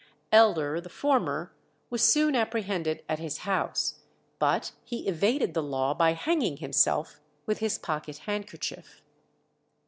Elder, 0.31 0.81
the 0.81 0.89
former, 0.89 1.53
was 1.91 2.01
soon 2.01 2.35
apprehended 2.35 3.03
at 3.07 3.19
his 3.19 3.37
house, 3.45 3.99
but 4.39 4.71
he 4.83 5.07
evaded 5.07 5.53
the 5.53 5.61
law 5.61 5.93
by 5.93 6.13
hanging 6.13 6.57
himself 6.57 7.19
with 7.45 7.59
his 7.59 7.77
pocket 7.77 8.17
handkerchief. 8.25 9.03